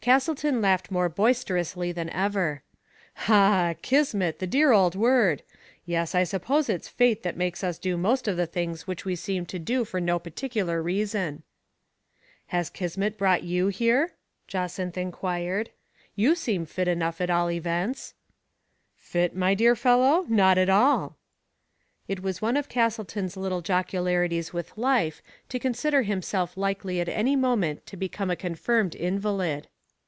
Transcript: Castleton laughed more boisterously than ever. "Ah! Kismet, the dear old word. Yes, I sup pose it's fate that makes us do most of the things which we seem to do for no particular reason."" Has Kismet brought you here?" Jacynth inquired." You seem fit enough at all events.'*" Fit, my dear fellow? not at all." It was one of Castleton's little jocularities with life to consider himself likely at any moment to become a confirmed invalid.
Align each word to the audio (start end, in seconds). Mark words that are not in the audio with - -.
Castleton 0.00 0.62
laughed 0.62 0.90
more 0.90 1.08
boisterously 1.10 1.92
than 1.92 2.08
ever. 2.10 2.62
"Ah! 3.26 3.74
Kismet, 3.82 4.38
the 4.38 4.46
dear 4.46 4.72
old 4.72 4.94
word. 4.94 5.42
Yes, 5.84 6.14
I 6.14 6.24
sup 6.24 6.44
pose 6.44 6.70
it's 6.70 6.88
fate 6.88 7.22
that 7.24 7.36
makes 7.36 7.62
us 7.62 7.76
do 7.78 7.98
most 7.98 8.26
of 8.26 8.38
the 8.38 8.46
things 8.46 8.86
which 8.86 9.04
we 9.04 9.14
seem 9.16 9.44
to 9.46 9.58
do 9.58 9.84
for 9.84 10.00
no 10.00 10.18
particular 10.18 10.82
reason."" 10.82 11.42
Has 12.54 12.70
Kismet 12.70 13.18
brought 13.18 13.42
you 13.42 13.66
here?" 13.68 14.14
Jacynth 14.48 14.96
inquired." 14.96 15.70
You 16.24 16.34
seem 16.34 16.64
fit 16.64 16.88
enough 16.88 17.20
at 17.20 17.28
all 17.28 17.50
events.'*" 17.50 18.14
Fit, 18.96 19.36
my 19.36 19.52
dear 19.52 19.76
fellow? 19.76 20.24
not 20.28 20.56
at 20.56 20.70
all." 20.70 21.16
It 22.06 22.22
was 22.22 22.40
one 22.40 22.56
of 22.56 22.70
Castleton's 22.70 23.36
little 23.36 23.60
jocularities 23.60 24.54
with 24.54 24.78
life 24.78 25.20
to 25.50 25.58
consider 25.58 26.00
himself 26.02 26.56
likely 26.56 26.98
at 27.00 27.10
any 27.10 27.36
moment 27.36 27.84
to 27.88 27.96
become 27.98 28.30
a 28.30 28.36
confirmed 28.36 28.94
invalid. 28.94 29.66